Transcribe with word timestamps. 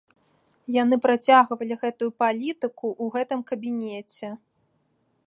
Яны 0.75 0.95
працягвалі 1.03 1.73
гэту 1.83 2.09
палітыку 2.23 2.87
ў 3.03 3.17
гэтым 3.17 3.39
кабінеце. 3.53 4.29